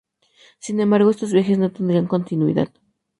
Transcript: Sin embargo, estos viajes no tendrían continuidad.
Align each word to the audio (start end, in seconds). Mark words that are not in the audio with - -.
Sin 0.57 0.79
embargo, 0.79 1.11
estos 1.11 1.31
viajes 1.31 1.59
no 1.59 1.71
tendrían 1.71 2.07
continuidad. 2.07 2.71